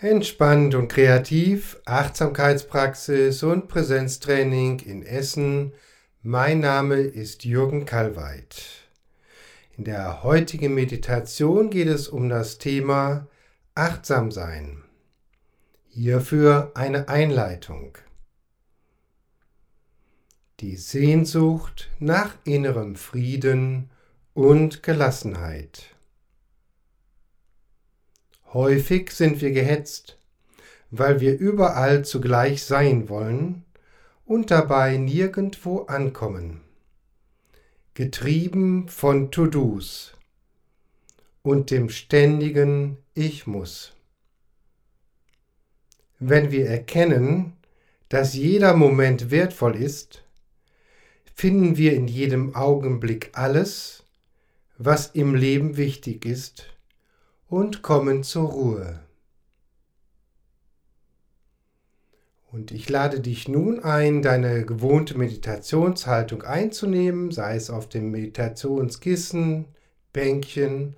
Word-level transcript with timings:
Entspannt 0.00 0.74
und 0.74 0.88
kreativ, 0.88 1.80
Achtsamkeitspraxis 1.84 3.44
und 3.44 3.68
Präsenztraining 3.68 4.80
in 4.80 5.04
Essen. 5.04 5.72
Mein 6.20 6.58
Name 6.58 6.96
ist 6.96 7.44
Jürgen 7.44 7.84
Kalweit. 7.84 8.88
In 9.78 9.84
der 9.84 10.24
heutigen 10.24 10.74
Meditation 10.74 11.70
geht 11.70 11.86
es 11.86 12.08
um 12.08 12.28
das 12.28 12.58
Thema 12.58 13.28
Achtsam 13.76 14.32
sein. 14.32 14.82
Hierfür 15.86 16.72
eine 16.74 17.08
Einleitung. 17.08 17.96
Die 20.58 20.76
Sehnsucht 20.76 21.88
nach 22.00 22.34
innerem 22.44 22.96
Frieden 22.96 23.90
und 24.34 24.82
Gelassenheit. 24.82 25.93
Häufig 28.54 29.10
sind 29.10 29.40
wir 29.40 29.50
gehetzt, 29.50 30.16
weil 30.92 31.18
wir 31.18 31.36
überall 31.36 32.04
zugleich 32.04 32.62
sein 32.62 33.08
wollen 33.08 33.64
und 34.24 34.52
dabei 34.52 34.96
nirgendwo 34.96 35.80
ankommen. 35.80 36.60
Getrieben 37.94 38.88
von 38.88 39.32
To-Dos 39.32 40.16
und 41.42 41.72
dem 41.72 41.88
ständigen 41.88 42.98
Ich 43.12 43.48
muss. 43.48 43.92
Wenn 46.20 46.52
wir 46.52 46.68
erkennen, 46.68 47.54
dass 48.08 48.34
jeder 48.34 48.76
Moment 48.76 49.32
wertvoll 49.32 49.74
ist, 49.74 50.22
finden 51.34 51.76
wir 51.76 51.94
in 51.94 52.06
jedem 52.06 52.54
Augenblick 52.54 53.32
alles, 53.32 54.04
was 54.78 55.08
im 55.08 55.34
Leben 55.34 55.76
wichtig 55.76 56.24
ist 56.24 56.73
und 57.54 57.82
kommen 57.82 58.24
zur 58.24 58.50
Ruhe. 58.50 58.98
Und 62.50 62.72
ich 62.72 62.88
lade 62.88 63.20
dich 63.20 63.46
nun 63.46 63.78
ein, 63.78 64.22
deine 64.22 64.66
gewohnte 64.66 65.16
Meditationshaltung 65.16 66.42
einzunehmen, 66.42 67.30
sei 67.30 67.54
es 67.54 67.70
auf 67.70 67.88
dem 67.88 68.10
Meditationskissen, 68.10 69.66
Bänkchen 70.12 70.96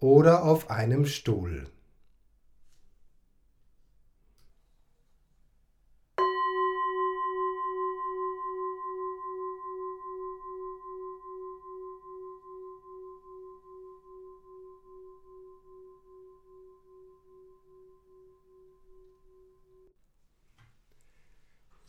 oder 0.00 0.44
auf 0.44 0.70
einem 0.70 1.04
Stuhl. 1.04 1.66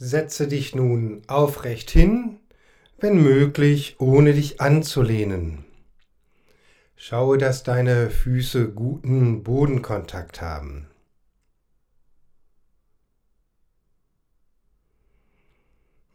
Setze 0.09 0.47
dich 0.47 0.73
nun 0.73 1.21
aufrecht 1.27 1.91
hin, 1.91 2.39
wenn 2.97 3.21
möglich, 3.21 3.97
ohne 3.99 4.33
dich 4.33 4.59
anzulehnen. 4.59 5.65
Schaue, 6.95 7.37
dass 7.37 7.61
deine 7.61 8.09
Füße 8.09 8.71
guten 8.71 9.43
Bodenkontakt 9.43 10.41
haben. 10.41 10.87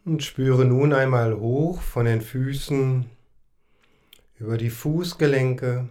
Und 0.04 0.24
spüre 0.24 0.64
nun 0.64 0.92
einmal 0.92 1.38
hoch 1.38 1.80
von 1.80 2.06
den 2.06 2.20
Füßen 2.20 3.08
über 4.40 4.58
die 4.58 4.70
Fußgelenke, 4.70 5.88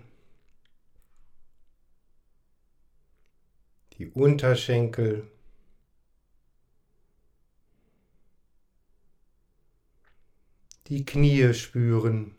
die 3.97 4.09
Unterschenkel, 4.09 5.31
die 10.93 11.05
Knie 11.05 11.55
spüren. 11.55 12.35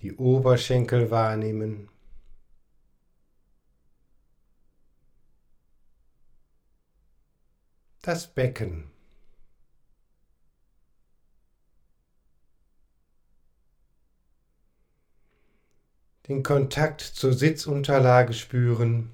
Die 0.00 0.14
Oberschenkel 0.14 1.10
wahrnehmen. 1.10 1.88
Das 8.02 8.26
Becken. 8.26 8.90
Den 16.28 16.42
Kontakt 16.42 17.00
zur 17.00 17.32
Sitzunterlage 17.32 18.34
spüren. 18.34 19.10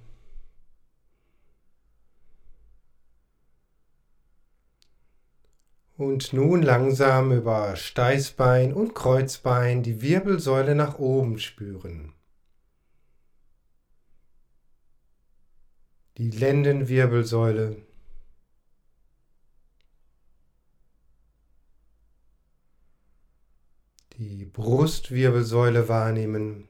Und 5.97 6.34
nun 6.34 6.62
langsam 6.62 7.33
über 7.33 7.75
Steißbein 7.75 8.75
und 8.75 8.95
Kreuzbein 8.95 9.83
die 9.83 10.03
Wirbelsäule 10.03 10.75
nach 10.75 10.99
oben 10.99 11.39
spüren. 11.39 12.12
Die 16.19 16.31
Lendenwirbelsäule. 16.31 17.77
Die 24.19 24.45
Brustwirbelsäule 24.45 25.89
wahrnehmen. 25.89 26.69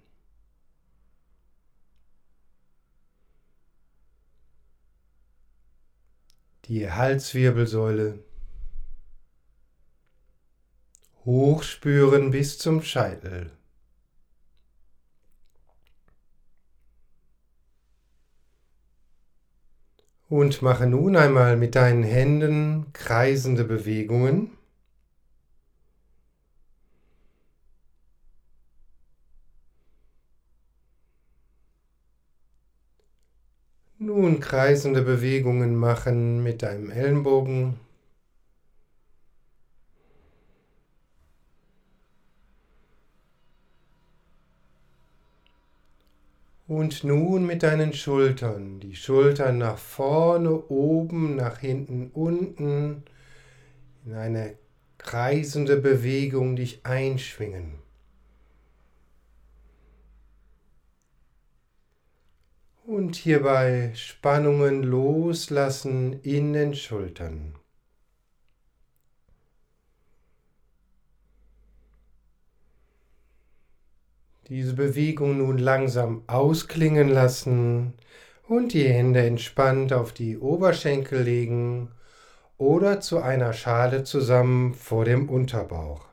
Die 6.67 6.91
Halswirbelsäule. 6.91 8.26
Hochspüren 11.27 12.31
bis 12.31 12.57
zum 12.57 12.83
Scheitel. 12.83 13.51
Und 20.29 20.63
mache 20.63 20.87
nun 20.87 21.17
einmal 21.17 21.57
mit 21.57 21.75
deinen 21.75 22.05
Händen 22.05 22.93
kreisende 22.93 23.65
Bewegungen. 23.65 24.53
Nun 33.99 34.39
kreisende 34.39 35.03
Bewegungen 35.03 35.75
machen 35.75 36.45
mit 36.45 36.63
deinem 36.63 36.91
Ellenbogen 36.91 37.81
Und 46.69 47.05
nun 47.05 47.47
mit 47.47 47.63
deinen 47.63 47.93
Schultern, 47.93 48.81
die 48.81 48.97
Schultern 48.97 49.59
nach 49.59 49.79
vorne, 49.79 50.51
oben, 50.51 51.37
nach 51.37 51.59
hinten, 51.59 52.11
unten, 52.13 53.05
in 54.05 54.15
eine 54.15 54.59
kreisende 54.99 55.77
Bewegung 55.77 56.57
dich 56.57 56.85
einschwingen. 56.85 57.79
Und 62.85 63.15
hierbei 63.15 63.93
Spannungen 63.95 64.83
loslassen 64.83 66.21
in 66.23 66.53
den 66.53 66.75
Schultern. 66.75 67.55
Diese 74.49 74.75
Bewegung 74.75 75.39
nun 75.39 75.59
langsam 75.59 76.23
ausklingen 76.29 77.09
lassen 77.09 77.95
und 78.47 78.75
die 78.75 78.85
Hände 78.89 79.27
entspannt 79.27 79.93
auf 79.93 80.13
die 80.13 80.39
Oberschenkel 80.39 81.23
legen 81.23 81.91
oder 82.57 83.01
zu 83.01 83.19
einer 83.21 83.53
Schale 83.53 84.05
zusammen 84.05 84.73
vor 84.75 85.05
dem 85.05 85.29
Unterbauch. 85.29 86.07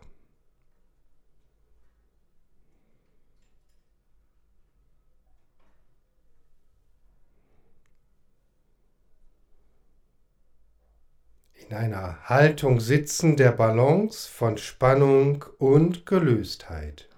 In 11.54 11.76
einer 11.76 12.18
Haltung 12.24 12.80
sitzen 12.80 13.38
der 13.38 13.52
Balance 13.52 14.28
von 14.28 14.58
Spannung 14.58 15.46
und 15.60 16.08
Gelöstheit. 16.08 17.13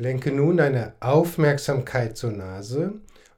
Lenke 0.00 0.32
nun 0.32 0.56
deine 0.56 0.94
Aufmerksamkeit 1.00 2.16
zur 2.16 2.30
Nase 2.32 2.94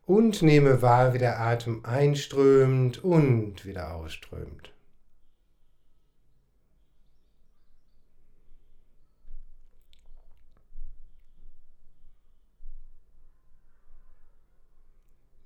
und 0.07 0.43
nehme 0.43 0.81
wahr, 0.81 1.13
wie 1.13 1.19
der 1.19 1.41
Atem 1.41 1.85
einströmt 1.85 3.03
und 3.03 3.67
wieder 3.67 3.97
ausströmt. 3.97 4.73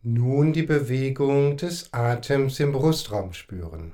Nun 0.03 0.53
die 0.53 0.65
Bewegung 0.65 1.57
des 1.57 1.95
Atems 1.95 2.61
im 2.61 2.73
Brustraum 2.73 3.33
spüren. 3.33 3.93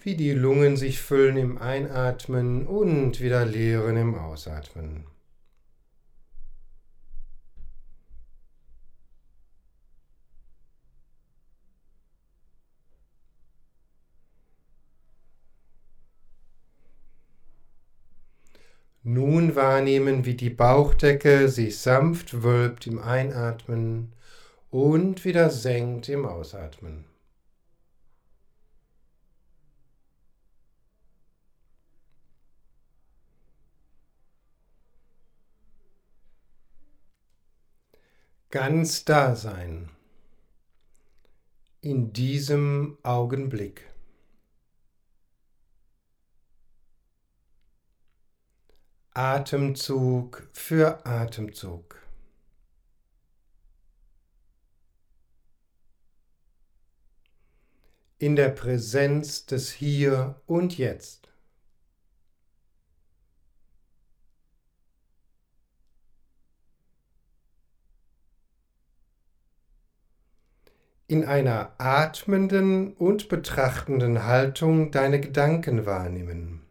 Wie 0.00 0.14
die 0.14 0.32
Lungen 0.32 0.76
sich 0.76 1.00
füllen 1.00 1.36
im 1.36 1.58
Einatmen 1.58 2.66
und 2.66 3.20
wieder 3.20 3.44
leeren 3.44 3.96
im 3.96 4.14
Ausatmen. 4.14 5.04
Nun 19.02 19.56
wahrnehmen, 19.56 20.26
wie 20.26 20.34
die 20.34 20.50
Bauchdecke 20.50 21.48
sich 21.48 21.78
sanft 21.78 22.42
wölbt 22.42 22.86
im 22.86 22.98
Einatmen 22.98 24.12
und 24.70 25.24
wieder 25.24 25.50
senkt 25.50 26.08
im 26.08 26.26
Ausatmen. 26.26 27.04
Ganz 38.50 39.04
da 39.04 39.36
sein 39.36 39.90
in 41.82 42.14
diesem 42.14 42.96
Augenblick. 43.02 43.84
Atemzug 49.12 50.48
für 50.54 51.04
Atemzug. 51.04 52.00
In 58.16 58.34
der 58.34 58.48
Präsenz 58.48 59.44
des 59.44 59.70
Hier 59.72 60.40
und 60.46 60.78
Jetzt. 60.78 61.27
In 71.08 71.24
einer 71.24 71.72
atmenden 71.78 72.92
und 72.92 73.28
betrachtenden 73.28 74.24
Haltung 74.24 74.92
deine 74.92 75.20
Gedanken 75.20 75.84
wahrnehmen. 75.84 76.68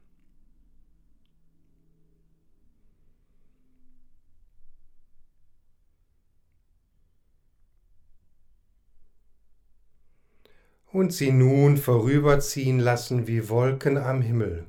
und 10.98 11.14
sie 11.14 11.32
nun 11.32 11.78
vorüberziehen 11.78 12.80
lassen 12.80 13.28
wie 13.28 13.50
Wolken 13.50 13.98
am 13.98 14.22
Himmel. 14.22 14.66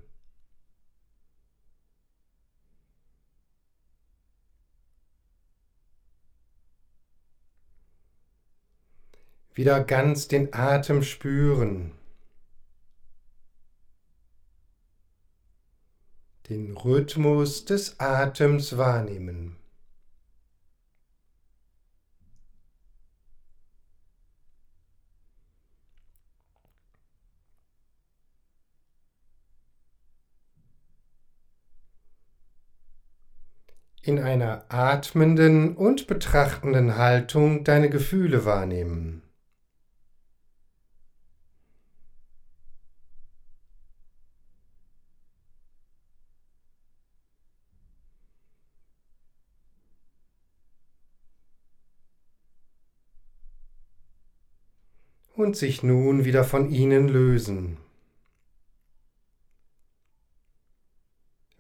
Wieder 9.59 9.83
ganz 9.83 10.29
den 10.29 10.55
Atem 10.55 11.03
spüren, 11.03 11.91
den 16.49 16.77
Rhythmus 16.77 17.65
des 17.65 17.99
Atems 17.99 18.77
wahrnehmen. 18.77 19.57
in 34.03 34.21
einer 34.21 34.65
atmenden 34.71 35.77
und 35.77 36.07
betrachtenden 36.07 36.97
Haltung 36.97 37.65
deine 37.65 37.91
Gefühle 37.91 38.47
wahrnehmen. 38.47 39.28
Und 55.39 55.57
sich 55.57 55.85
nun 55.85 56.25
wieder 56.25 56.43
von 56.43 56.71
ihnen 56.71 57.07
lösen. 57.07 57.77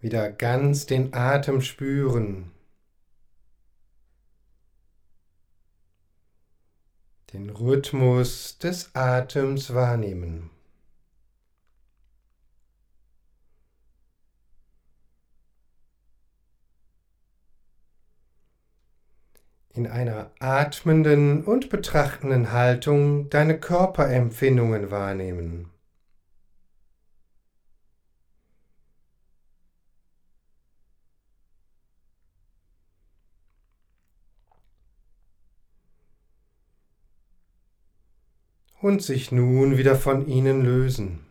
Wieder 0.01 0.33
ganz 0.33 0.87
den 0.87 1.15
Atem 1.15 1.61
spüren. 1.61 2.51
Den 7.33 7.51
Rhythmus 7.51 8.59
des 8.59 8.95
Atems 8.97 9.73
wahrnehmen. 9.73 10.51
In 19.79 19.87
einer 19.87 20.33
atmenden 20.41 21.45
und 21.45 21.71
betrachtenden 21.71 22.51
Haltung 22.51 23.31
deine 23.31 23.59
Körperempfindungen 23.59 24.91
wahrnehmen. 24.91 25.71
und 38.81 39.03
sich 39.03 39.33
nun 39.33 39.77
wieder 39.77 39.97
von 39.97 40.29
ihnen 40.29 40.65
lösen. 40.65 41.28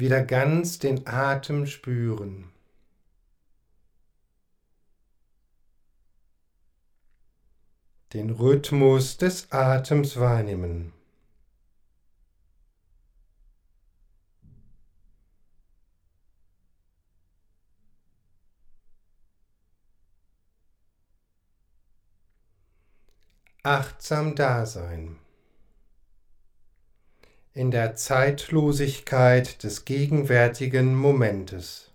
Wieder 0.00 0.24
ganz 0.24 0.78
den 0.78 1.06
Atem 1.06 1.66
spüren. 1.66 2.50
Den 8.14 8.30
Rhythmus 8.30 9.18
des 9.18 9.52
Atems 9.52 10.18
wahrnehmen. 10.18 10.94
achtsam 23.62 24.34
Dasein. 24.34 25.18
In 27.52 27.72
der 27.72 27.96
Zeitlosigkeit 27.96 29.64
des 29.64 29.84
gegenwärtigen 29.84 30.94
Momentes. 30.94 31.90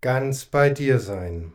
Ganz 0.00 0.44
bei 0.44 0.70
dir 0.70 0.98
sein. 0.98 1.52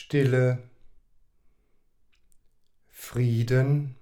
Stille, 0.00 0.62
Frieden, 2.86 3.96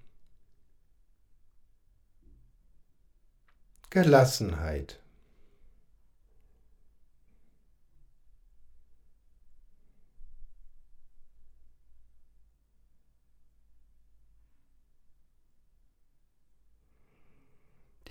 Gelassenheit. 3.88 5.00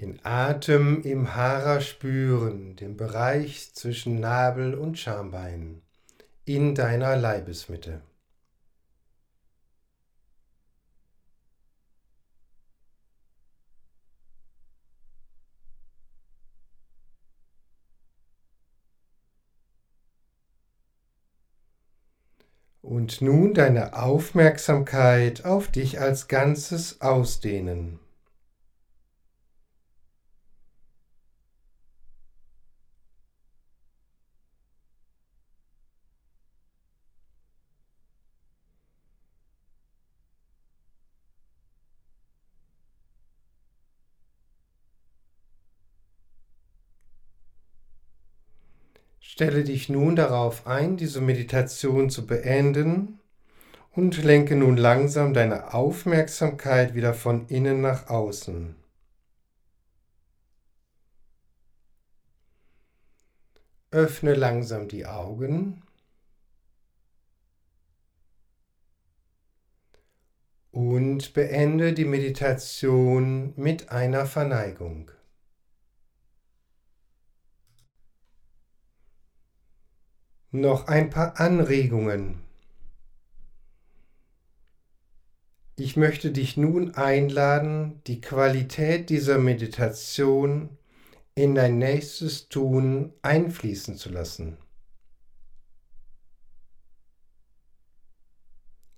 Den 0.02 0.26
Atem 0.26 1.04
im 1.04 1.36
Hara 1.36 1.82
spüren, 1.82 2.76
den 2.78 2.98
Bereich 2.98 3.76
zwischen 3.76 4.20
Nabel 4.20 4.74
und 4.74 4.98
Schambein, 4.98 5.85
in 6.46 6.76
deiner 6.76 7.16
Leibesmitte. 7.16 8.02
Und 22.84 23.22
nun 23.22 23.56
deine 23.56 23.98
Aufmerksamkeit 23.98 25.44
auf 25.44 25.72
dich 25.72 26.00
als 26.00 26.28
Ganzes 26.28 27.02
ausdehnen. 27.02 28.00
Stelle 49.28 49.64
dich 49.64 49.90
nun 49.90 50.16
darauf 50.16 50.68
ein, 50.68 50.98
diese 50.98 51.20
Meditation 51.20 52.12
zu 52.12 52.28
beenden 52.28 53.20
und 53.92 54.24
lenke 54.24 54.56
nun 54.56 54.78
langsam 54.78 55.34
deine 55.34 55.74
Aufmerksamkeit 55.74 56.94
wieder 56.94 57.14
von 57.16 57.48
innen 57.48 57.82
nach 57.82 58.08
außen. 58.08 58.76
Öffne 63.90 64.36
langsam 64.36 64.88
die 64.88 65.08
Augen 65.08 65.82
und 70.72 71.34
beende 71.34 71.94
die 71.94 72.06
Meditation 72.06 73.54
mit 73.56 73.90
einer 73.90 74.28
Verneigung. 74.28 75.10
Noch 80.62 80.88
ein 80.88 81.10
paar 81.10 81.40
Anregungen. 81.40 82.42
Ich 85.78 85.98
möchte 85.98 86.32
dich 86.32 86.56
nun 86.56 86.96
einladen, 86.96 88.02
die 88.08 88.22
Qualität 88.22 89.10
dieser 89.10 89.38
Meditation 89.38 90.70
in 91.36 91.54
dein 91.54 91.78
nächstes 91.78 92.48
Tun 92.48 93.12
einfließen 93.22 93.98
zu 93.98 94.10
lassen. 94.10 94.58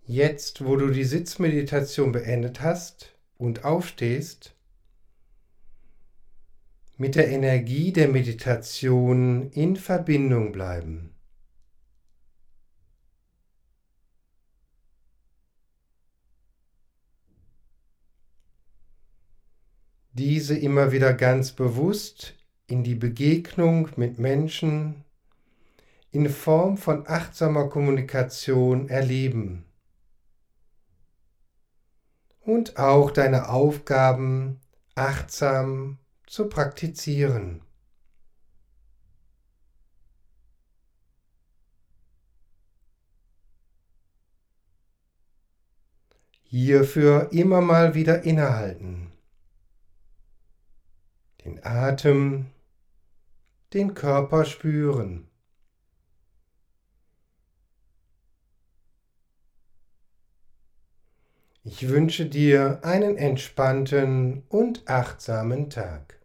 Jetzt, 0.03 0.63
wo 0.63 0.75
du 0.75 0.91
die 0.91 1.03
Sitzmeditation 1.03 2.11
beendet 2.11 2.61
hast 2.61 3.17
und 3.37 3.65
aufstehst, 3.65 4.53
mit 6.97 7.15
der 7.15 7.27
Energie 7.29 7.91
der 7.91 8.07
Meditation 8.07 9.51
in 9.51 9.75
Verbindung 9.75 10.51
bleiben. 10.51 11.16
Diese 20.17 20.57
immer 20.57 20.91
wieder 20.91 21.13
ganz 21.13 21.51
bewusst 21.51 22.33
in 22.65 22.83
die 22.83 22.95
Begegnung 22.95 23.89
mit 23.97 24.17
Menschen 24.17 25.05
in 26.11 26.27
Form 26.27 26.77
von 26.77 27.07
achtsamer 27.07 27.69
Kommunikation 27.69 28.89
erleben 28.89 29.65
und 32.41 32.77
auch 32.77 33.11
deine 33.11 33.49
Aufgaben 33.49 34.59
achtsam 34.95 35.99
zu 36.25 36.49
praktizieren. 36.49 37.61
Hierfür 46.41 47.29
immer 47.31 47.61
mal 47.61 47.93
wieder 47.93 48.23
innehalten 48.23 49.06
den 51.47 51.63
Atem, 51.63 52.47
den 53.73 53.93
Körper 53.93 54.43
spüren. 54.43 55.29
Ich 61.63 61.87
wünsche 61.87 62.25
dir 62.25 62.79
einen 62.83 63.17
entspannten 63.17 64.43
und 64.49 64.89
achtsamen 64.89 65.69
Tag. 65.69 66.16